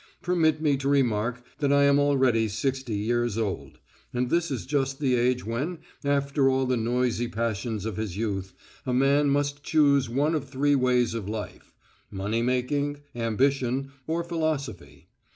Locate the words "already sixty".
1.99-2.95